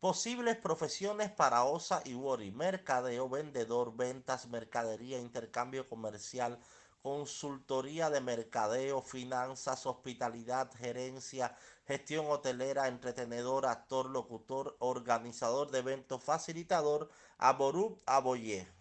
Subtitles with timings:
[0.00, 6.60] Posibles profesiones para OSA y WORI, mercadeo, vendedor, ventas, mercadería, intercambio comercial,
[7.02, 11.56] consultoría de mercadeo, finanzas, hospitalidad, gerencia,
[11.86, 17.08] gestión hotelera, entretenedor, actor, locutor, organizador de eventos, facilitador,
[17.38, 18.77] aborup, aboyé.